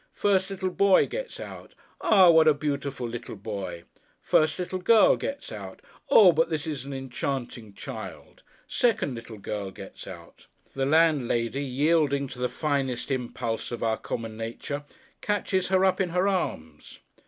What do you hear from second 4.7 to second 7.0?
girl gets out. Oh, but this is an